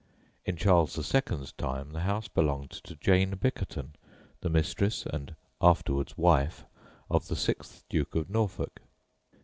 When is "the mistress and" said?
4.39-5.35